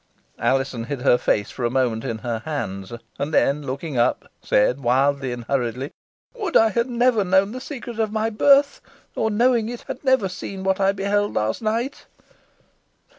[0.39, 4.79] Alizon hid her face for a moment in her hands; and then looking up, said
[4.79, 5.91] wildly and hurriedly,
[6.33, 8.81] "Would I had never known the secret of my birth;
[9.15, 12.07] or, knowing it, had never seen what I beheld last night!"